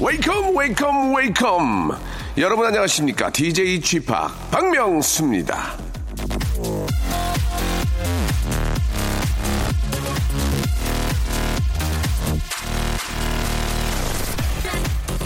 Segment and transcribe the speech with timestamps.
[0.00, 1.92] Welcome, welcome, welcome.
[2.38, 3.30] 여러분 안녕하십니까?
[3.30, 4.06] DJ Chip
[4.50, 5.79] 박명수입니다.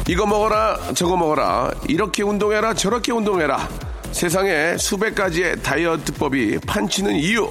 [0.06, 3.68] 이거 먹어라 저거 먹어라 이렇게 운동해라 저렇게 운동해라.
[4.12, 7.50] 세상에 수백 가지의 다이어트법이 판치는 이유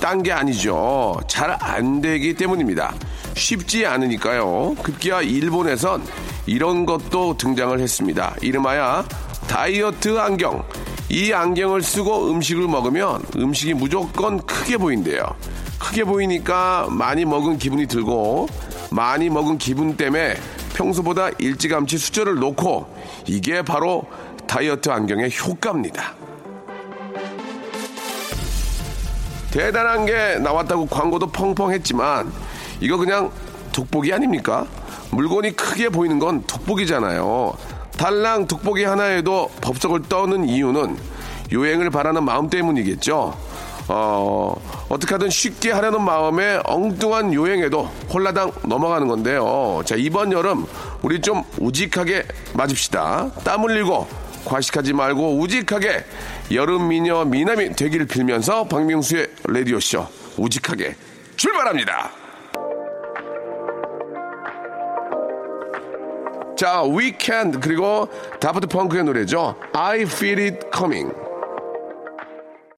[0.00, 1.20] 딴 게 아니죠.
[1.28, 2.94] 잘 안 되기 때문입니다.
[3.34, 4.76] 쉽지 않으니까요.
[4.82, 6.04] 급기야 일본에선
[6.46, 8.34] 이런 것도 등장을 했습니다.
[8.40, 9.04] 이름하여
[9.48, 10.64] 다이어트 안경.
[11.08, 15.22] 이 안경을 쓰고 음식을 먹으면 음식이 무조건 크게 보인대요.
[15.78, 18.48] 크게 보이니까 많이 먹은 기분이 들고
[18.90, 20.36] 많이 먹은 기분 때문에
[20.74, 22.86] 평소보다 일찌감치 숫자를 놓고
[23.26, 24.04] 이게 바로
[24.46, 26.14] 다이어트 안경의 효과입니다.
[29.50, 32.30] 대단한 게 나왔다고 광고도 펑펑 했지만
[32.80, 33.30] 이거 그냥
[33.72, 34.66] 돋보기 아닙니까?
[35.10, 37.54] 물건이 크게 보이는 건 돋보기잖아요.
[37.96, 40.96] 달랑 돋보기 하나에도 법석을 떠는 이유는
[41.52, 43.36] 유행을 바라는 마음 때문이겠죠.
[43.88, 44.54] 어,
[44.88, 49.82] 어떻게 하든 쉽게 하려는 마음에 엉뚱한 요행에도 홀라당 넘어가는 건데요.
[49.84, 50.66] 자, 이번 여름
[51.02, 52.24] 우리 좀 우직하게
[52.54, 53.30] 맞읍시다.
[53.44, 54.06] 땀 흘리고
[54.44, 56.04] 과식하지 말고 우직하게
[56.52, 60.96] 여름 미녀 미남이 되기를 빌면서 박명수의 라디오쇼 우직하게
[61.36, 62.10] 출발합니다.
[66.56, 68.08] 자, 위켄드 그리고
[68.40, 69.56] 다프트 펑크의 노래죠.
[69.72, 71.23] I feel it coming.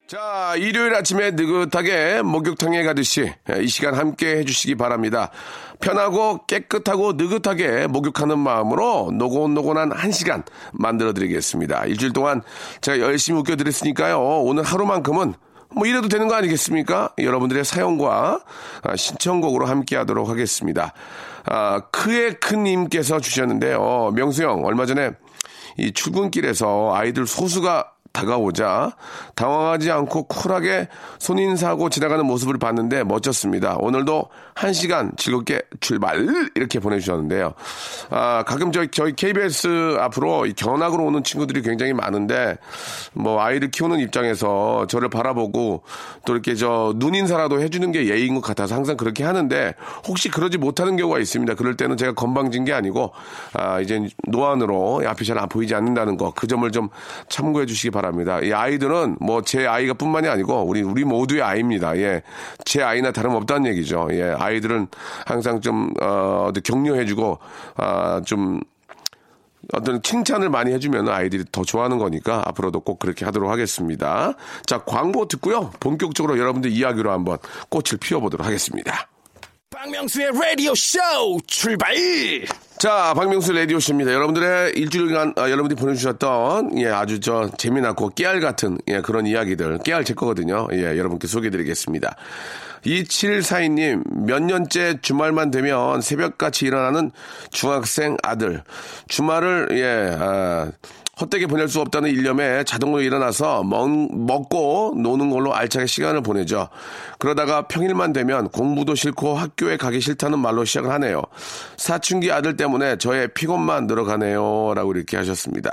[0.07, 5.33] 자, 일요일 아침에 느긋하게 목욕탕에 가듯이 이 시간 함께 해주시기 바랍니다.
[5.81, 11.87] 편하고 깨끗하고 느긋하게 목욕하는 마음으로 노곤노곤한 한 시간 만들어 드리겠습니다.
[11.87, 12.43] 일주일 동안
[12.83, 14.43] 제가 열심히 웃겨드렸으니까요.
[14.43, 15.35] 오늘 하루만큼은
[15.75, 17.13] 뭐 이래도 되는 거 아니겠습니까?
[17.19, 18.45] 여러분들의 사연과
[18.95, 20.93] 신청곡으로 함께 하도록 하겠습니다.
[21.47, 24.13] 아, 크의 큰님께서 주셨는데요.
[24.15, 25.11] 명수 형, 얼마 전에
[25.79, 28.97] 이 출근길에서 아이들 소수가 다가오자
[29.35, 30.89] 당황하지 않고 쿨하게
[31.19, 33.77] 손인사하고 지나가는 모습을 봤는데 멋졌습니다.
[33.79, 37.53] 오늘도 한 시간 즐겁게 출발 이렇게 보내주셨는데요.
[38.11, 42.57] 아 가끔 저희 저희 KBS 앞으로 견학으로 오는 친구들이 굉장히 많은데
[43.13, 45.83] 뭐 아이를 키우는 입장에서 저를 바라보고
[46.25, 49.75] 또 이렇게 저 눈인사라도 해주는 게 예의인 것 같아서 항상 그렇게 하는데
[50.07, 51.55] 혹시 그러지 못하는 경우가 있습니다.
[51.55, 53.13] 그럴 때는 제가 건방진 게 아니고
[53.53, 56.89] 아 이제 노안으로 앞이 잘 안 보이지 않는다는 거 그 점을 좀
[57.29, 58.06] 참고해 주시기 바랍니다.
[58.07, 58.41] 바랍니다.
[58.41, 61.97] 이 아이들은 뭐 제 아이가 뿐만이 아니고 우리 우리 모두의 아이입니다.
[61.99, 62.23] 예.
[62.65, 64.09] 제 아이나 다름없다는 얘기죠.
[64.13, 64.35] 예.
[64.37, 64.89] 아이들은
[65.25, 67.39] 항상 좀 어, 격려해주고
[67.77, 68.61] 아, 좀
[69.73, 74.35] 어떤 칭찬을 많이 해주면 아이들이 더 좋아하는 거니까 앞으로도 꼭 그렇게 하도록 하겠습니다.
[74.65, 75.71] 자, 광고 듣고요.
[75.81, 79.09] 본격적으로 여러분들 이야기로 한번 꽃을 피워보도록 하겠습니다.
[79.71, 80.99] 박명수의 라디오 쇼
[81.49, 81.93] 출발!
[82.79, 84.13] 자, 박명수 라디오 쇼입니다.
[84.13, 89.79] 여러분들의 일주일간, 아, 여러분들이 보내주셨던, 예, 아주 저, 재미나고 깨알 같은, 예, 그런 이야기들.
[89.79, 90.69] 깨알 제 거거든요.
[90.73, 92.15] 예, 여러분께 소개해드리겠습니다.
[92.85, 97.11] 2742님, 몇 년째 주말만 되면 새벽같이 일어나는
[97.51, 98.63] 중학생 아들.
[99.09, 100.71] 주말을, 예, 아,
[101.19, 106.69] 헛되게 보낼 수 없다는 일념에 자동으로 일어나서 먹, 먹고 노는 걸로 알차게 시간을 보내죠.
[107.19, 111.23] 그러다가 평일만 되면 공부도 싫고 학교에 가기 싫다는 말로 시작을 하네요.
[111.79, 114.75] 사춘기 아들 때문에 저의 피곤만 늘어가네요.
[114.75, 115.71] 라고 이렇게 하셨습니다.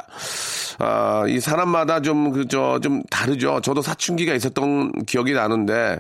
[0.80, 3.60] 아, 이 사람마다 좀, 그, 저, 좀 다르죠.
[3.62, 6.00] 저도 사춘기가 있었던 기억이 나는데,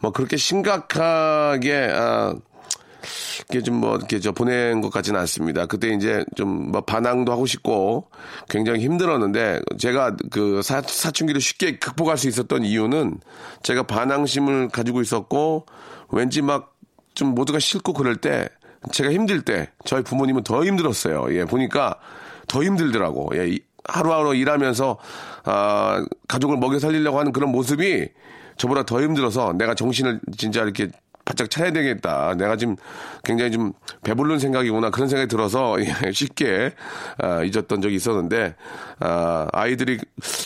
[0.00, 2.34] 뭐 그렇게 심각하게, 아,
[3.50, 5.66] 이게 좀 뭐, 이렇게 저 보낸 것 같지는 않습니다.
[5.66, 8.08] 그때 이제 좀 뭐 반항도 하고 싶고
[8.48, 13.18] 굉장히 힘들었는데 제가 그 사, 사춘기를 쉽게 극복할 수 있었던 이유는
[13.62, 15.66] 제가 반항심을 가지고 있었고
[16.10, 16.72] 왠지 막
[17.14, 18.48] 좀 모두가 싫고 그럴 때
[18.90, 21.26] 제가 힘들 때 저희 부모님은 더 힘들었어요.
[21.34, 21.96] 예, 보니까
[22.48, 23.30] 더 힘들더라고.
[23.34, 24.98] 예, 하루하루 일하면서
[25.44, 28.08] 아, 가족을 먹여 살리려고 하는 그런 모습이
[28.56, 30.88] 저보다 더 힘들어서 내가 정신을 진짜 이렇게
[31.32, 32.34] 바짝 차야 되겠다.
[32.34, 32.76] 내가 지금
[33.24, 33.72] 굉장히 좀
[34.04, 34.90] 배부른 생각이구나.
[34.90, 36.72] 그런 생각이 들어서 예, 쉽게
[37.18, 38.54] 아, 잊었던 적이 있었는데
[39.00, 39.98] 아, 아이들이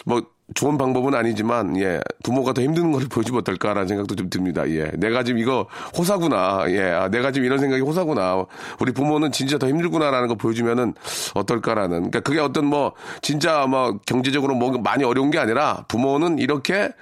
[0.05, 0.23] 뭐
[0.55, 4.69] 좋은 방법은 아니지만 예 부모가 더 힘든 걸 보지 못할까라는 생각도 좀 듭니다.
[4.71, 5.67] 예 내가 지금 이거
[5.99, 6.67] 호사구나.
[6.69, 8.47] 예 아, 내가 지금 이런 생각이 호사구나.
[8.79, 10.95] 우리 부모는 진짜 더 힘들구나라는 거 보여주면은
[11.35, 11.97] 어떨까라는.
[11.97, 12.93] 그러니까 그게 어떤 뭐
[13.23, 16.93] 진짜 뭐 경제적으로 뭐 많이 어려운 게 아니라 부모는 이렇게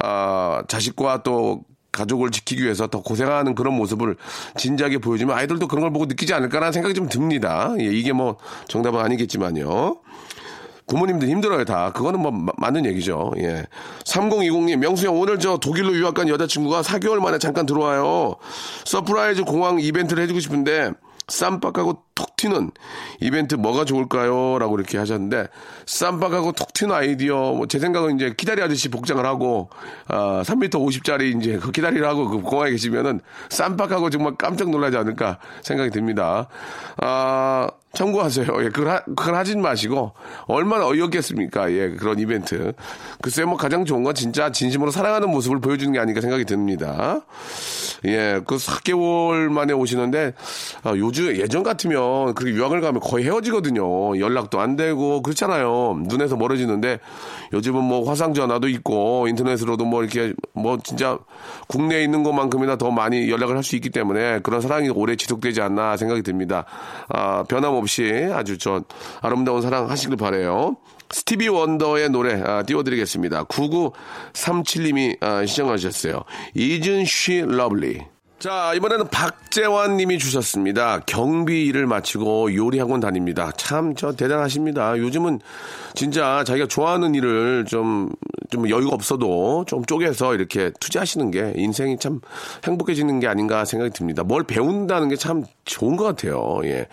[0.00, 1.64] 아 자식과 또
[1.94, 4.16] 가족을 지키기 위해서 더 고생하는 그런 모습을
[4.56, 7.74] 진지하게 보여주면 아이들도 그런 걸 보고 느끼지 않을까라는 생각이 좀 듭니다.
[7.78, 8.36] 예, 이게 뭐
[8.68, 9.96] 정답은 아니겠지만요.
[10.86, 11.92] 부모님들 힘들어요, 다.
[11.92, 13.32] 그거는 뭐, 마, 맞는 얘기죠.
[13.38, 13.64] 예.
[14.04, 18.36] 3020님, 명수 형, 오늘 저 독일로 유학 간 여자친구가 4개월 만에 잠깐 들어와요.
[18.84, 20.92] surprise 공항 이벤트를 해주고 싶은데,
[21.28, 22.70] 쌈박하고 톡 튀는
[23.20, 24.58] 이벤트 뭐가 좋을까요?
[24.58, 25.48] 라고 이렇게 하셨는데,
[25.86, 29.70] 쌈박하고 톡 튀는 아이디어, 뭐 제 생각은 이제 키다리 아저씨 복장을 하고,
[30.06, 35.38] 아, 3m 50짜리 이제 그 키다리를 하고 그 공항에 계시면은 쌈박하고 정말 깜짝 놀라지 않을까
[35.62, 36.48] 생각이 듭니다.
[36.98, 38.46] 아, 참고하세요.
[38.64, 40.12] 예, 그걸, 하, 그걸 하진 마시고,
[40.46, 41.70] 얼마나 어이없겠습니까?
[41.72, 42.72] 예, 그런 이벤트.
[43.22, 47.20] 글쎄, 뭐 가장 좋은 건 진짜 진심으로 사랑하는 모습을 보여주는 게 아닌가 생각이 듭니다.
[48.06, 50.34] 예, 그 4개월 만에 오시는데,
[50.82, 52.03] 아, 요즘, 예전 같으면
[52.34, 54.18] 그렇게 유학을 가면 거의 헤어지거든요.
[54.20, 56.02] 연락도 안 되고, 그렇잖아요.
[56.06, 57.00] 눈에서 멀어지는데,
[57.52, 61.18] 요즘은 뭐 화상 전화도 있고, 인터넷으로도 뭐 이렇게, 뭐 진짜
[61.66, 65.96] 국내에 있는 것만큼이나 더 많이 연락을 할 수 있기 때문에 그런 사랑이 오래 지속되지 않나
[65.96, 66.66] 생각이 듭니다.
[67.08, 68.82] 아, 변함없이 아주 저
[69.22, 70.76] 아름다운 사랑 하시길 바래요.
[71.10, 73.44] 스티비 원더의 노래 아, 띄워드리겠습니다.
[73.44, 76.24] 9937님이 아, 시청하셨어요.
[76.54, 78.13] Isn't she lovely?
[78.38, 81.00] 자, 이번에는 박재환 님이 주셨습니다.
[81.06, 83.50] 경비 일을 마치고 요리학원 다닙니다.
[83.56, 84.98] 참, 저 대단하십니다.
[84.98, 85.40] 요즘은
[85.94, 88.10] 진짜 자기가 좋아하는 일을 좀,
[88.50, 92.20] 좀 여유가 없어도 좀 쪼개서 이렇게 투자하시는 게 인생이 참
[92.66, 94.24] 행복해지는 게 아닌가 생각이 듭니다.
[94.24, 96.60] 뭘 배운다는 게 참 좋은 것 같아요.
[96.64, 96.86] 예.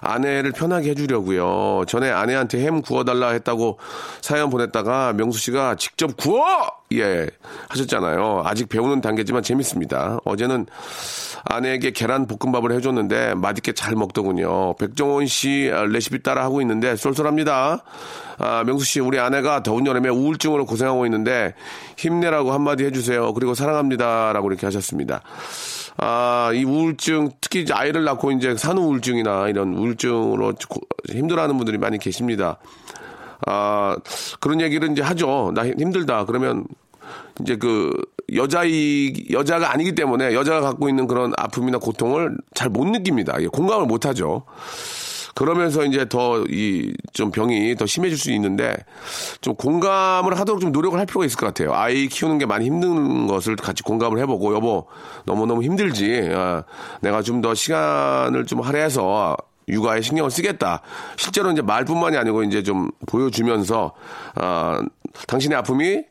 [0.00, 1.84] 아내를 편하게 해주려고요.
[1.86, 3.78] 전에 아내한테 햄 구워달라 했다고
[4.20, 6.44] 사연 보냈다가 명수 씨가 직접 구워!
[6.92, 7.26] 예,
[7.68, 8.42] 하셨잖아요.
[8.44, 10.18] 아직 배우는 단계지만 재밌습니다.
[10.24, 10.66] 어제는
[11.44, 14.76] 아내에게 계란 볶음밥을 해줬는데 맛있게 잘 먹더군요.
[14.76, 17.82] 백종원 씨 레시피 따라 하고 있는데 쏠쏠합니다.
[18.38, 21.54] 아, 명수 씨, 우리 아내가 더운 여름에 우울증으로 고생하고 있는데
[21.96, 23.32] 힘내라고 한마디 해주세요.
[23.34, 25.22] 그리고 사랑합니다 라고 이렇게 하셨습니다.
[25.98, 30.54] 아, 이 우울증, 특히 이제 아이를 낳고 이제 산후우울증이나 이런 우울증으로
[31.10, 32.58] 힘들어하는 분들이 많이 계십니다.
[33.46, 33.96] 아,
[34.40, 35.52] 그런 얘기를 이제 하죠.
[35.54, 36.24] 나 힘들다.
[36.26, 36.64] 그러면
[37.40, 37.92] 이제 그
[38.34, 43.36] 여자이 여자가 아니기 때문에 여자가 갖고 있는 그런 아픔이나 고통을 잘 못 느낍니다.
[43.52, 44.42] 공감을 못 하죠.
[45.36, 48.74] 그러면서 이제 더 이 좀 병이 더 심해질 수 있는데
[49.40, 51.72] 좀 공감을 하도록 좀 노력을 할 필요가 있을 것 같아요.
[51.74, 54.86] 아이 키우는 게 많이 힘든 것을 같이 공감을 해보고 여보
[55.24, 56.30] 너무 너무 힘들지.
[56.34, 56.64] 아,
[57.00, 59.36] 내가 좀 더 시간을 좀 할애해서
[59.68, 60.80] 육아에 신경을 쓰겠다.
[61.16, 63.92] 실제로 이제 말뿐만이 아니고 이제 좀 보여주면서
[64.36, 64.80] 아,
[65.26, 66.02] 당신의 아픔이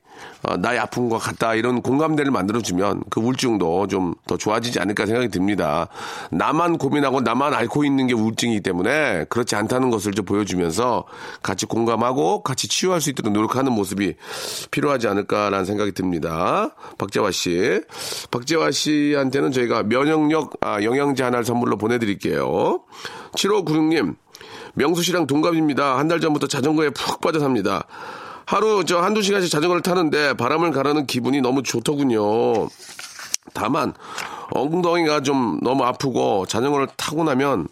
[0.43, 5.87] 어, 나의 아픔과 같다 이런 공감대를 만들어주면 그 우울증도 좀 더 좋아지지 않을까 생각이 듭니다.
[6.31, 11.05] 나만 고민하고 나만 앓고 있는 게 우울증이기 때문에 그렇지 않다는 것을 좀 보여주면서
[11.43, 14.15] 같이 공감하고 같이 치유할 수 있도록 노력하는 모습이
[14.71, 16.75] 필요하지 않을까라는 생각이 듭니다.
[16.97, 17.81] 박재화 씨.
[18.31, 22.81] 박재화 씨한테는 저희가 면역력 아, 영양제 하나를 선물로 보내드릴게요.
[23.35, 24.15] 7596님.
[24.73, 25.97] 명수 씨랑 동갑입니다.
[25.97, 27.85] 한 달 전부터 자전거에 푹 빠져 삽니다.
[28.45, 32.69] 하루 저 한두 시간씩 자전거를 타는데 바람을 가르는 기분이 너무 좋더군요.
[33.53, 33.93] 다만
[34.51, 37.67] 엉덩이가 좀 너무 아프고 자전거를 타고 나면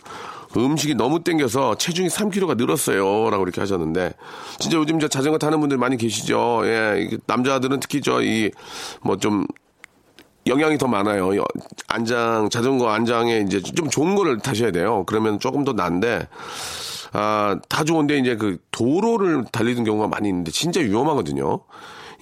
[0.56, 3.30] 음식이 너무 땡겨서 체중이 3kg가 늘었어요.
[3.30, 4.14] 라고 이렇게 하셨는데,
[4.60, 6.62] 진짜 요즘 저 자전거 타는 분들 많이 계시죠.
[6.66, 8.52] 예, 남자들은 특히 저 이,
[9.02, 9.48] 뭐 좀,
[10.46, 11.32] 영향이 더 많아요.
[11.88, 15.04] 안장, 자전거 안장에 이제 좀 좋은 거를 타셔야 돼요.
[15.08, 16.28] 그러면 조금 더 난데,
[17.14, 21.62] 아, 다 좋은데 이제 그 도로를 달리는 경우가 많이 있는데 진짜 위험하거든요.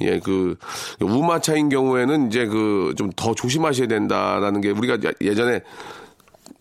[0.01, 0.57] 예, 그
[1.00, 5.62] 우마차인 경우에는 이제 그 좀 더 조심하셔야 된다라는 게 우리가 예전에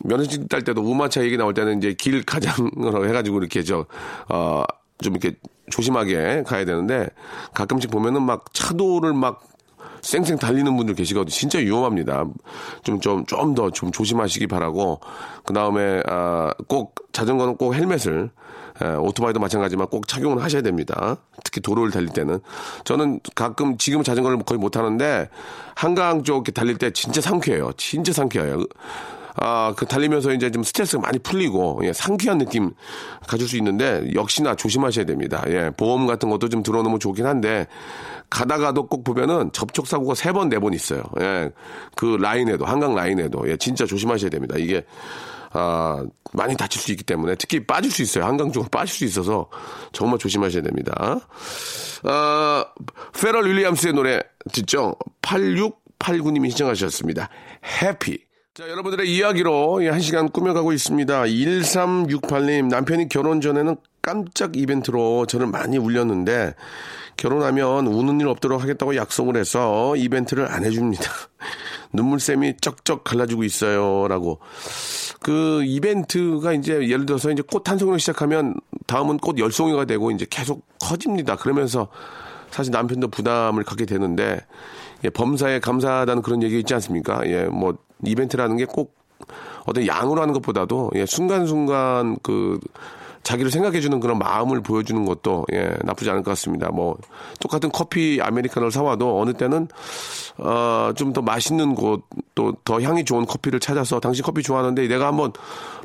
[0.00, 3.86] 면허증 딸 때도 우마차 얘기 나올 때는 이제 길 가장으로 해가지고 이렇게 저,
[4.28, 4.62] 어,
[5.02, 5.36] 좀 이렇게
[5.70, 7.08] 조심하게 가야 되는데
[7.54, 9.42] 가끔씩 보면은 막 차도를 막
[10.02, 11.30] 쌩쌩 달리는 분들 계시거든요.
[11.30, 12.24] 진짜 위험합니다.
[12.82, 15.00] 좀, 좀, 좀 더 좀 조심하시기 바라고,
[15.44, 18.30] 그 다음에, 아, 꼭, 자전거는 꼭 헬멧을,
[18.82, 21.16] 에, 오토바이도 마찬가지지만 꼭 착용을 하셔야 됩니다.
[21.44, 22.40] 특히 도로를 달릴 때는.
[22.84, 25.28] 저는 가끔 지금 자전거를 거의 못 타는데,
[25.74, 27.72] 한강 쪽 이렇게 달릴 때 진짜 상쾌해요.
[27.76, 28.64] 진짜 상쾌해요.
[29.36, 32.72] 아, 그 달리면서 이제 좀 스트레스가 많이 풀리고, 예, 상쾌한 느낌
[33.26, 35.42] 가질 수 있는데, 역시나 조심하셔야 됩니다.
[35.48, 37.66] 예, 보험 같은 것도 좀 들어놓으면 좋긴 한데,
[38.28, 41.02] 가다가도 꼭 보면은 접촉사고가 세 번, 네 번 있어요.
[41.20, 41.50] 예,
[41.96, 44.56] 그 라인에도, 한강 라인에도, 예, 진짜 조심하셔야 됩니다.
[44.58, 44.84] 이게,
[45.52, 48.24] 아, 많이 다칠 수 있기 때문에 특히 빠질 수 있어요.
[48.24, 49.48] 한강 쪽으로 빠질 수 있어서
[49.92, 51.18] 정말 조심하셔야 됩니다.
[52.04, 52.64] 아,
[53.20, 54.20] 페럴 윌리엄스의 노래
[54.52, 54.94] 듣죠?
[55.22, 57.28] 8689님이 시청하셨습니다.
[57.82, 58.29] 해피.
[58.52, 61.22] 자, 여러분들의 이야기로 한 시간 꾸며가고 있습니다.
[61.22, 66.56] 1368님, 남편이 결혼 전에는 깜짝 이벤트로 저를 많이 울렸는데
[67.16, 71.04] 결혼하면 우는 일 없도록 하겠다고 약속을 해서 이벤트를 안 해줍니다.
[71.94, 74.08] 눈물샘이 쩍쩍 갈라지고 있어요.
[74.08, 74.40] 라고.
[75.20, 78.56] 그 이벤트가 이제 예를 들어서 이제 꽃 한 송이로 시작하면
[78.88, 81.36] 다음은 꽃 열 송이가 되고 이제 계속 커집니다.
[81.36, 81.86] 그러면서
[82.50, 84.44] 사실 남편도 부담을 갖게 되는데
[85.04, 87.24] 예, 범사에 감사하다는 그런 얘기 있지 않습니까?
[87.26, 89.00] 예, 뭐 이벤트라는 게 꼭
[89.66, 92.58] 어떤 양으로 하는 것보다도 예, 순간순간 그
[93.22, 96.70] 자기를 생각해주는 그런 마음을 보여주는 것도 예, 나쁘지 않을 것 같습니다.
[96.70, 96.96] 뭐
[97.40, 99.68] 똑같은 커피 아메리카노를 사와도 어느 때는
[100.38, 102.02] 어, 좀 더 맛있는 곳
[102.34, 105.32] 또 더 향이 좋은 커피를 찾아서 당신 커피 좋아하는데 내가 한번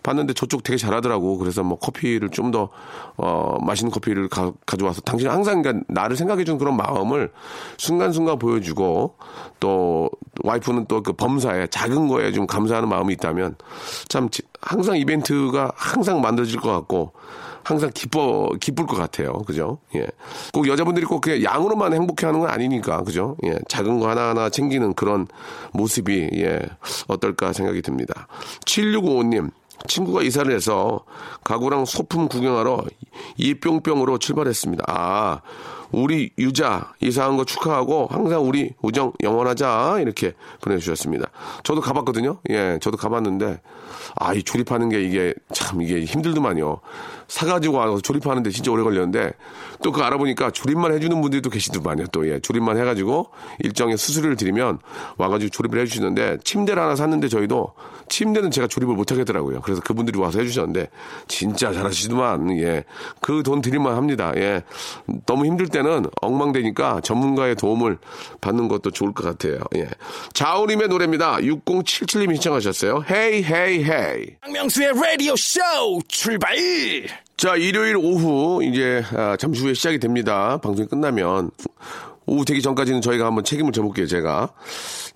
[0.04, 1.38] 봤는데 저쪽 되게 잘하더라고.
[1.38, 2.70] 그래서 뭐 커피를 좀더
[3.18, 7.32] 어, 맛있는 커피를 가, 져와서 당신 항상 그러니까 나를 생각해주는 그런 마음을
[7.78, 9.16] 순간순간 보여주고
[9.60, 10.10] 또
[10.44, 13.56] 와이프는 또 그 범사에 작은 거에 좀 감사하는 마음이 있다면
[14.08, 14.30] 참
[14.66, 17.14] 항상 이벤트가 항상 만들어질 것 같고
[17.64, 19.34] 항상 기뻐 기쁠 것 같아요.
[19.44, 19.78] 그죠?
[19.96, 20.08] 예.
[20.52, 23.38] 꼭 여자분들이 꼭 그냥 양으로만 행복해하는 건 아니니까 그죠?
[23.46, 23.58] 예.
[23.68, 25.28] 작은 거 하나하나 챙기는 그런
[25.72, 26.62] 모습이 예
[27.08, 28.28] 어떨까 생각이 듭니다.
[28.66, 29.52] 7655님
[29.88, 31.06] 친구가 이사를 해서
[31.44, 32.86] 가구랑 소품 구경하러
[33.38, 34.84] 이뿅뿅으로 출발했습니다.
[34.88, 35.42] 아,
[35.92, 41.30] 우리 유자 이사한 거 축하하고 항상 우리 우정 영원하자 이렇게 보내주셨습니다.
[41.64, 42.38] 저도 가봤거든요.
[42.50, 43.62] 예, 저도 가봤는데
[44.18, 46.80] 아, 이 조립하는 게 이게 참 이게 힘들더만요.
[47.28, 49.32] 사가지고 와서 조립하는데 진짜 오래 걸렸는데
[49.84, 52.08] 또 그 알아보니까 조립만 해주는 분들이 또 계시더만요.
[52.12, 53.30] 또 예, 조립만 해가지고
[53.64, 54.80] 일정의 수수료를 드리면
[55.18, 57.74] 와가지고 조립을 해주시는데 침대를 하나 샀는데 저희도
[58.10, 59.62] 침대는 제가 조립을 못 하겠더라고요.
[59.62, 60.90] 그래서 그분들이 와서 해주셨는데
[61.28, 62.84] 진짜 잘하시더만 예,
[63.22, 64.32] 그 돈 드릴만 합니다.
[64.38, 64.64] 예,
[65.28, 67.98] 너무 힘들 때는 엉망되니까 전문가의 도움을
[68.42, 69.60] 받는 것도 좋을 것 같아요.
[69.76, 69.88] 예,
[70.34, 71.38] 자우림의 노래입니다.
[71.38, 73.04] 6077님이 신청하셨어요.
[73.10, 74.26] 헤이 헤이 헤이.
[74.42, 75.60] 박명수의 라디오 쇼
[76.08, 76.56] 출발!
[77.38, 80.58] 자, 일요일 오후 이제 아, 잠시 후에 시작이 됩니다.
[80.64, 81.52] 방송이 끝나면
[82.26, 84.50] 오후 되기 전까지는 저희가 한번 책임을 져볼게요, 제가.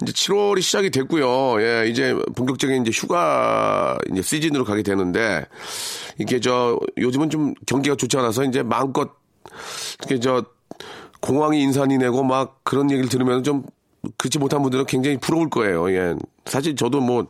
[0.01, 1.61] 이제 7월이 시작이 됐고요.
[1.61, 5.45] 예, 이제 본격적인 이제 휴가 이제 시즌으로 가게 되는데
[6.19, 9.18] 이게 저 요즘은 좀 경기가 좋지 않아서 이제 마음껏
[10.05, 10.43] 이게 저
[11.21, 13.63] 공항이 인산이 내고 막 그런 얘기를 들으면 좀
[14.17, 15.91] 그렇지 못한 분들은 굉장히 부러울 거예요.
[15.91, 16.15] 예.
[16.45, 17.27] 사실 저도 뭐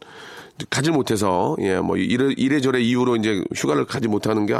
[0.70, 4.56] 가지 못해서 예뭐 이래 이래저래 이유로 이제 휴가를 가지 못하는 게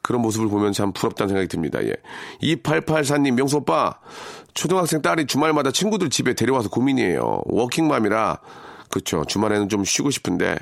[0.00, 1.82] 그런 모습을 보면 참 부럽다는 생각이 듭니다.
[1.84, 1.92] 예.
[2.42, 3.98] 2884님 명수 오빠
[4.54, 7.42] 초등학생 딸이 주말마다 친구들 집에 데려와서 고민이에요.
[7.44, 8.38] 워킹맘이라
[8.90, 9.24] 그렇죠.
[9.26, 10.56] 주말에는 좀 쉬고 싶은데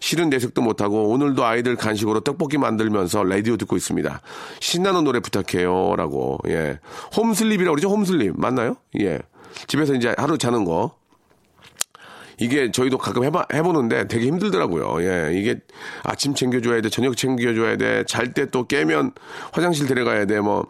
[0.00, 4.20] 싫은 내색도 못하고 오늘도 아이들 간식으로 떡볶이 만들면서 라디오 듣고 있습니다.
[4.60, 6.38] 신나는 노래 부탁해요라고.
[6.48, 6.78] 예.
[7.16, 7.88] 홈슬립이라고 그러죠.
[7.88, 8.76] 홈슬립 맞나요?
[9.00, 9.18] 예.
[9.66, 10.94] 집에서 이제 하루 자는 거.
[12.38, 15.02] 이게 저희도 가끔 해봐, 해보는데 되게 힘들더라고요.
[15.04, 15.60] 예, 이게
[16.02, 19.12] 아침 챙겨줘야 돼, 저녁 챙겨줘야 돼, 잘 때 또 깨면
[19.52, 20.66] 화장실 데려가야 돼, 뭐.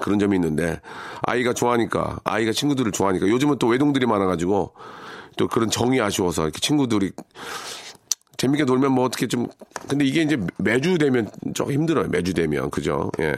[0.00, 0.80] 그런 점이 있는데,
[1.22, 4.74] 아이가 좋아하니까, 아이가 친구들을 좋아하니까, 요즘은 또 외동들이 많아가지고,
[5.40, 7.12] 또 그런 정이 아쉬워서, 이렇게 친구들이,
[8.36, 9.46] 재밌게 놀면 뭐 어떻게 좀,
[9.88, 12.08] 근데 이게 이제 매주 되면 좀 힘들어요.
[12.08, 12.70] 매주 되면.
[12.70, 13.10] 그죠?
[13.20, 13.34] 예.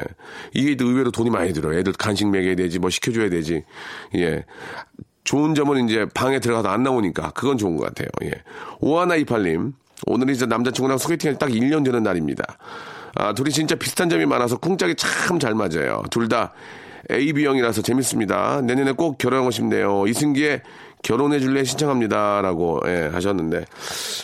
[0.53, 1.79] 이게 또 의외로 돈이 많이 들어요.
[1.79, 3.63] 애들 간식 먹여야 되지, 뭐 시켜줘야 되지.
[4.17, 4.45] 예.
[5.23, 8.09] 좋은 점은 이제 방에 들어가서 안 나오니까 그건 좋은 것 같아요.
[8.25, 8.33] 예.
[8.81, 9.75] 오하나 이팔님.
[10.07, 12.43] 오늘이 이제 남자친구랑 소개팅을 딱 1년 되는 날입니다.
[13.15, 16.03] 아, 둘이 진짜 비슷한 점이 많아서 쿵짝이 참 잘 맞아요.
[16.11, 16.53] 둘 다
[17.11, 18.61] AB형이라서 재밌습니다.
[18.63, 20.07] 내년에 꼭 결혼하고 싶네요.
[20.07, 20.63] 이승기의
[21.03, 22.43] 결혼해 줄래 신청합니다.
[22.43, 23.65] 라고, 예, 하셨는데.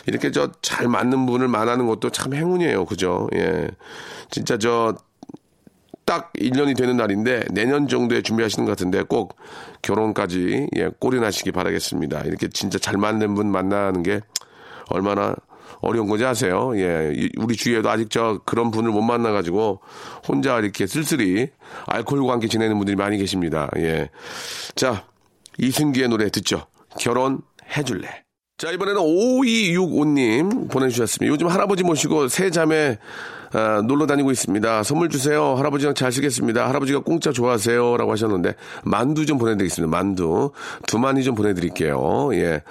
[0.07, 2.85] 이렇게 저 잘 맞는 분을 만나는 것도 참 행운이에요.
[2.85, 3.27] 그죠?
[3.35, 3.69] 예.
[4.31, 4.95] 진짜 저,
[6.05, 9.37] 딱 1년이 되는 날인데 내년 정도에 준비하시는 것 같은데 꼭
[9.83, 12.21] 결혼까지 예, 꼬리 나시기 바라겠습니다.
[12.21, 14.21] 이렇게 진짜 잘 맞는 분 만나는 게
[14.89, 15.35] 얼마나
[15.81, 16.73] 어려운 건지 아세요?
[16.77, 19.81] 예, 우리 주위에도 아직 저 그런 분을 못 만나가지고
[20.29, 21.49] 혼자 이렇게 쓸쓸히
[21.87, 23.69] 알코올과 함께 지내는 분들이 많이 계십니다.
[23.79, 24.11] 예.
[24.77, 25.05] 자,
[25.59, 26.67] 이승기의 노래 듣죠.
[26.99, 28.25] 결혼해줄래.
[28.57, 31.33] 자, 이번에는 5265님 보내주셨습니다.
[31.33, 32.99] 요즘 할아버지 모시고 새 자매
[33.53, 34.83] 아, 놀러 다니고 있습니다.
[34.83, 35.55] 선물 주세요.
[35.55, 36.69] 할아버지랑 잘 쓰겠습니다.
[36.69, 37.97] 할아버지가 공짜 좋아하세요.
[37.97, 39.91] 라고 하셨는데, 만두 좀 보내드리겠습니다.
[39.91, 40.51] 만두.
[40.87, 42.31] 두 마리 좀 보내드릴게요.
[42.35, 42.63] 예.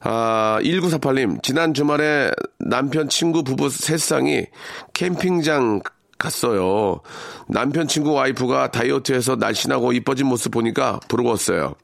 [0.00, 4.46] 아, 1948님, 지난 주말에 남편 친구 부부 셋상이
[4.92, 5.80] 캠핑장
[6.20, 7.00] 갔어요.
[7.48, 11.74] 남편 친구 와이프가 다이어트해서 날씬하고 이뻐진 모습 보니까 부러웠어요.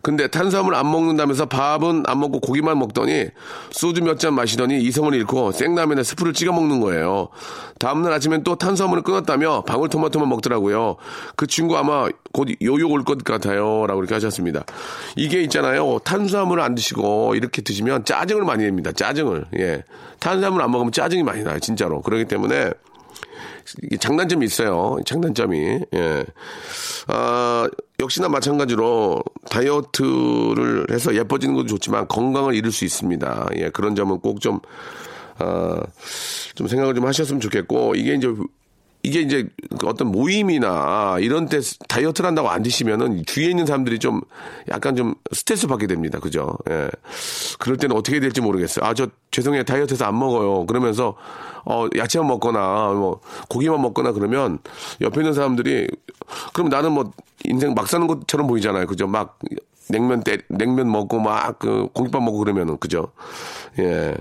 [0.00, 3.26] 근데 탄수화물 안 먹는다면서 밥은 안 먹고 고기만 먹더니
[3.70, 7.28] 소주 몇 잔 마시더니 이성을 잃고 생라면에 스프를 찍어 먹는 거예요.
[7.80, 10.96] 다음날 아침엔 또 탄수화물을 끊었다며 방울토마토만 먹더라고요.
[11.36, 13.86] 그 친구 아마 곧 요요 올 것 같아요.
[13.86, 14.64] 라고 이렇게 하셨습니다.
[15.16, 15.98] 이게 있잖아요.
[16.04, 18.92] 탄수화물을 안 드시고 이렇게 드시면 짜증을 많이 냅니다.
[18.92, 19.46] 짜증을.
[19.58, 19.82] 예.
[20.20, 21.58] 탄수화물 안 먹으면 짜증이 많이 나요.
[21.58, 22.02] 진짜로.
[22.02, 22.70] 그렇기 때문에
[24.00, 24.96] 장단점이 있어요.
[25.04, 25.80] 장단점이.
[25.94, 26.24] 예.
[27.06, 27.68] 아,
[28.00, 33.48] 역시나 마찬가지로 다이어트를 해서 예뻐지는 것도 좋지만 건강을 잃을 수 있습니다.
[33.56, 34.60] 예, 그런 점은 꼭 좀,
[35.38, 35.80] 아,
[36.54, 38.32] 좀 생각을 좀 하셨으면 좋겠고, 이게 이제
[39.08, 39.48] 이게 이제
[39.84, 44.20] 어떤 모임이나 이런 때 다이어트를 한다고 안 드시면은 주위에 있는 사람들이 좀
[44.68, 46.18] 약간 좀 스트레스 받게 됩니다.
[46.20, 46.58] 그죠?
[46.68, 46.90] 예.
[47.58, 48.84] 그럴 때는 어떻게 될지 모르겠어요.
[48.84, 49.64] 아, 저 죄송해요.
[49.64, 50.66] 다이어트해서 안 먹어요.
[50.66, 51.16] 그러면서
[51.64, 54.58] 어, 야채만 먹거나 뭐 고기만 먹거나 그러면
[55.00, 55.88] 옆에 있는 사람들이
[56.52, 57.10] 그럼 나는 뭐
[57.44, 58.86] 인생 막 사는 것처럼 보이잖아요.
[58.86, 59.06] 그죠?
[59.06, 59.38] 막
[59.88, 63.12] 냉면 때 냉면 먹고 막 그 공깃밥 먹고 그러면은 그죠?
[63.78, 64.14] 예.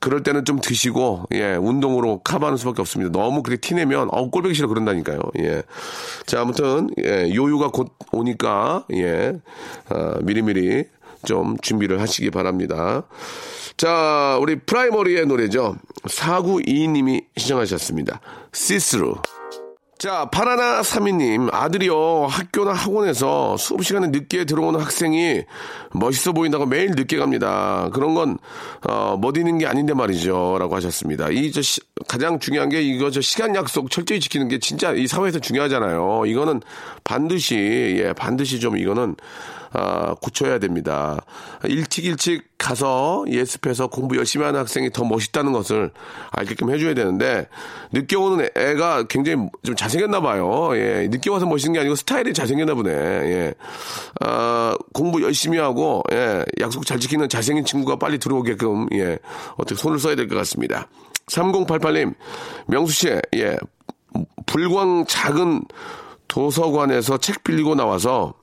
[0.00, 3.10] 그럴 때는 좀 드시고 예 운동으로 커버하는 수밖에 없습니다.
[3.10, 5.20] 너무 그렇게 티내면 어 꼴보기 싫어 그런다니까요.
[5.40, 5.62] 예.
[6.26, 9.34] 자 아무튼 예, 요요가 곧 오니까 예
[9.88, 10.84] 어, 미리미리
[11.24, 13.04] 좀 준비를 하시기 바랍니다.
[13.76, 15.76] 자 우리 프라이머리의 노래죠.
[16.04, 18.20] 4922님이 신청하셨습니다.
[18.52, 19.16] See Through.
[19.98, 25.44] 자, 바나나 사미님, 아들이요, 학교나 학원에서 수업 시간에 늦게 들어오는 학생이
[25.94, 27.88] 멋있어 보인다고 매일 늦게 갑니다.
[27.94, 28.36] 그런 건,
[28.86, 30.58] 어, 멋있는 게 아닌데 말이죠.
[30.58, 31.30] 라고 하셨습니다.
[31.30, 35.06] 이, 저, 시, 가장 중요한 게 이거 저 시간 약속 철저히 지키는 게 진짜 이
[35.06, 36.24] 사회에서 중요하잖아요.
[36.26, 36.60] 이거는
[37.02, 39.16] 반드시, 예, 반드시 좀 이거는,
[39.72, 41.18] 아, 고쳐야 됩니다.
[41.64, 45.92] 일찍 일찍 가서 예습해서 공부 열심히 하는 학생이 더 멋있다는 것을
[46.32, 47.46] 알게끔 해줘야 되는데
[47.92, 50.70] 늦게 오는 애가 굉장히 좀 잘생겼나 봐요.
[50.74, 52.90] 예, 늦게 와서 멋있는 게 아니고 스타일이 잘생겼나 보네.
[52.90, 53.54] 예,
[54.20, 59.16] 아, 공부 열심히 하고 예, 약속 잘 지키는 잘생긴 친구가 빨리 들어오게끔 예,
[59.56, 60.88] 어떻게 손을 써야 될 것 같습니다.
[61.28, 62.14] 3088님,
[62.66, 63.56] 명수 씨, 예,
[64.46, 65.62] 불광 작은
[66.26, 68.34] 도서관에서 책 빌리고 나와서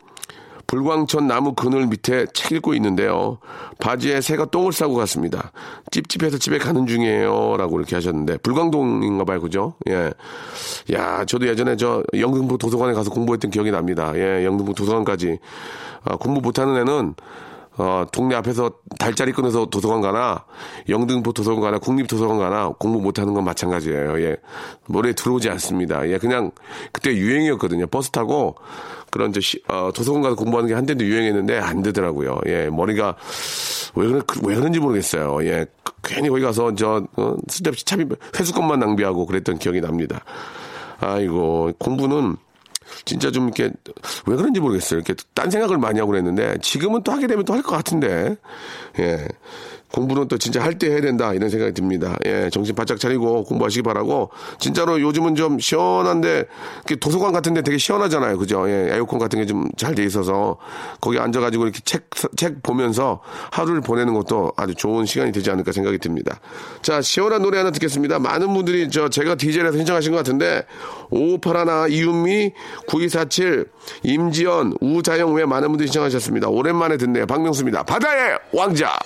[0.68, 3.38] 불광천 나무 그늘 밑에 책 읽고 있는데요.
[3.80, 5.52] 바지에 새가 똥을 싸고 갔습니다.
[5.92, 7.58] 찝찝해서 집에 가는 중이에요.
[7.58, 9.42] 라고 이렇게 하셨는데, 불광동인가 봐요.
[9.42, 9.74] 그죠?
[9.90, 10.12] 예.
[10.94, 14.12] 야, 저도 예전에 저 영등포 도서관에 가서 공부했던 기억이 납니다.
[14.16, 15.40] 예, 영등포 도서관까지.
[16.06, 17.16] 아, 공부 못하는 애는
[17.78, 20.46] 어, 동네 앞에서 달짜리 끊어서 도서관 가나,
[20.90, 24.22] 영등포 도서관 가나, 국립도서관 가나, 공부 못하는 건 마찬가지예요.
[24.22, 24.38] 예.
[24.88, 26.08] 머리에 들어오지 않습니다.
[26.08, 26.52] 예, 그냥,
[26.92, 27.88] 그때 유행이었거든요.
[27.88, 28.56] 버스 타고,
[29.10, 32.40] 그런 저 시, 어, 도서관 가서 공부하는 게 한때도 유행했는데, 안 되더라고요.
[32.46, 33.16] 예, 머리가,
[33.96, 35.44] 왜, 그런, 왜 그런지 모르겠어요.
[35.46, 35.66] 예,
[36.04, 38.06] 괜히 거기 가서 저, 어, 쓸데없이 차비,
[38.40, 40.24] 회수권만 낭비하고 그랬던 기억이 납니다.
[41.00, 42.38] 아이고, 공부는,
[43.06, 43.72] 진짜 좀 이렇게
[44.28, 45.00] 왜 그런지 모르겠어요.
[45.00, 48.36] 이렇게 딴 생각을 많이 하고 그랬는데 지금은 또 하게 되면 또 할 것 같은데
[49.00, 49.28] 예.
[49.94, 52.18] 공부는 또 진짜 할 때 해야 된다 이런 생각이 듭니다.
[52.26, 56.46] 예, 정신 바짝 차리고 공부하시기 바라고 진짜로 요즘은 좀 시원한데
[57.00, 58.68] 도서관 같은데 되게 시원하잖아요, 그죠?
[58.70, 60.58] 예, 에어컨 같은 게 좀 잘 돼 있어서
[61.00, 63.20] 거기 앉아가지고 이렇게 책 책 보면서
[63.52, 66.40] 하루를 보내는 것도 아주 좋은 시간이 되지 않을까 생각이 듭니다.
[66.82, 68.18] 자, 시원한 노래 하나 듣겠습니다.
[68.20, 70.66] 많은 분들이 저 제가 DJ라서 신청하신 것 같은데
[71.12, 72.52] 오파라나 이윤미
[72.88, 73.66] 9247
[74.04, 76.48] 임지연 우자영 외 많은 분들이 신청하셨습니다.
[76.50, 77.28] 오랜만에 듣네요.
[77.28, 77.84] 박명수입니다.
[77.84, 78.98] 바다의 왕자.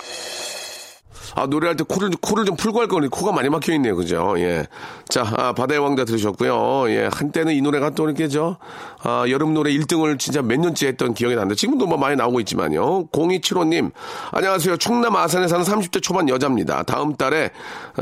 [1.34, 3.96] 아, 노래할 때 코를, 코를 좀 풀고 할 거니 코가 많이 막혀 있네요.
[3.96, 4.34] 그죠?
[4.38, 4.66] 예.
[5.08, 6.90] 자, 아, 바다의 왕자 들으셨고요.
[6.90, 7.08] 예.
[7.12, 8.56] 한때는 이 노래가 또 이렇게 저,
[9.02, 13.06] 아, 여름 노래 1등을 진짜 몇 년째 했던 기억이 나는데 지금도 뭐 많이 나오고 있지만요.
[13.08, 13.90] 0275님,
[14.32, 14.76] 안녕하세요.
[14.78, 16.82] 충남 아산에 사는 30대 초반 여자입니다.
[16.84, 17.50] 다음 달에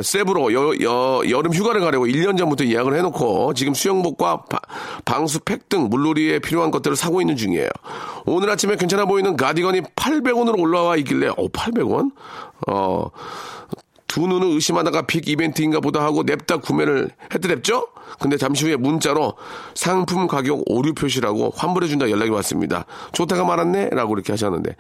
[0.03, 4.59] 세부로 여, 여, 여름 휴가를 가려고 1년 전부터 예약을 해놓고 지금 수영복과 바,
[5.05, 7.69] 방수 팩 등 물놀이에 필요한 것들을 사고 있는 중이에요.
[8.25, 12.13] 오늘 아침에 괜찮아 보이는 가디건이 800원으로 올라와 있길래, 어, 800원?
[12.69, 13.09] 어,
[14.07, 17.89] 두 눈을 의심하다가 빅 이벤트인가 보다 하고 냅다 구매를 해드렸죠?
[18.19, 19.35] 근데 잠시 후에 문자로
[19.75, 22.87] 상품 가격 오류 표시라고 환불해준다 연락이 왔습니다.
[23.13, 23.91] 좋다가 말았네?
[23.91, 24.75] 라고 이렇게 하셨는데.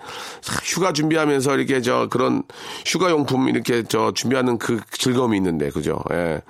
[0.64, 2.44] 휴가 준비하면서 이렇게 저 그런
[2.86, 5.98] 휴가용품 이렇게 저 준비하는 그 즐거움이 있는데, 그죠?
[6.12, 6.40] 예.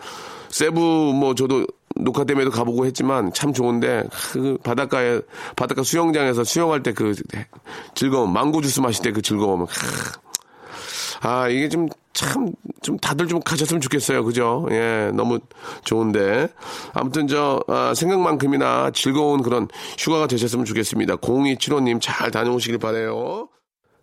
[0.50, 5.20] 세부 뭐 저도 녹화 때문에도 가보고 했지만 참 좋은데 그 바닷가에
[5.56, 7.14] 바닷가 수영장에서 수영할 때 그
[7.94, 9.66] 즐거움 망고 주스 마실 때 그 즐거움
[11.20, 14.24] 아, 이게 좀, 참, 좀 다들 좀 가셨으면 좋겠어요.
[14.24, 14.66] 그죠?
[14.70, 15.38] 예, 너무
[15.84, 16.48] 좋은데.
[16.92, 21.16] 아무튼 저, 아, 생각만큼이나 즐거운 그런 휴가가 되셨으면 좋겠습니다.
[21.16, 23.48] 0275님 잘 다녀오시길 바래요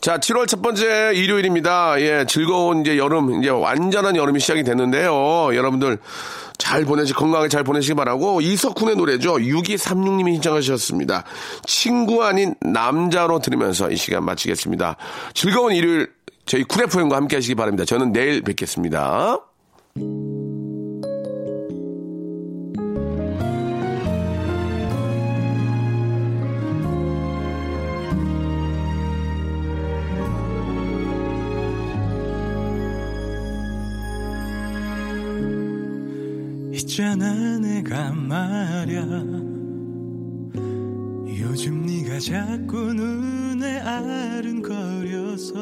[0.00, 2.00] 자, 7월 첫 번째 일요일입니다.
[2.00, 5.54] 예, 즐거운 이제 여름, 이제 완전한 여름이 시작이 됐는데요.
[5.54, 5.98] 여러분들
[6.56, 9.34] 잘 보내시, 건강하게 잘 보내시기 바라고 이석훈의 노래죠.
[9.34, 11.24] 6236님이 신청하셨습니다.
[11.66, 14.96] 친구 아닌 남자로 들으면서 이 시간 마치겠습니다.
[15.34, 16.10] 즐거운 일요일
[16.46, 17.84] 저희 쿨 FM과 함께 하시기 바랍니다.
[17.84, 19.38] 저는 내일 뵙겠습니다.
[37.00, 39.06] 있잖아 내가 말야.
[41.40, 45.56] 요즘 네가 자꾸 눈에 아른거려서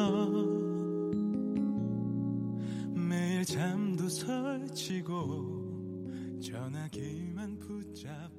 [2.93, 8.38] 매일 잠도 설치고 전화기만 붙잡